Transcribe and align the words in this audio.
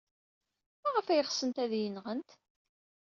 Maɣef 0.81 1.07
ay 1.07 1.21
ɣsent 1.27 1.57
ad 1.63 1.71
iyi-nɣent? 1.79 2.29